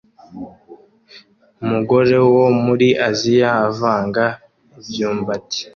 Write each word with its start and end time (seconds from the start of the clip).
Umugore 1.63 2.15
wo 2.35 2.45
muri 2.65 2.87
Aziya 3.07 3.49
avanga 3.69 4.23
imyumbati 4.81 5.59